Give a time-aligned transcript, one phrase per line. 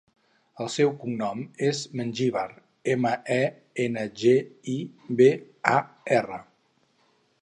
[0.63, 2.45] El seu cognom és Mengibar:
[2.93, 3.39] ema, e,
[3.85, 4.35] ena, ge,
[4.77, 4.79] i,
[5.21, 5.29] be,
[5.77, 5.77] a,
[6.21, 6.41] erra.